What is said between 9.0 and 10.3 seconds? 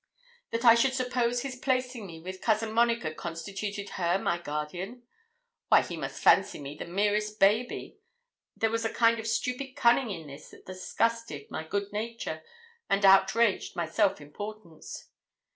of stupid cunning in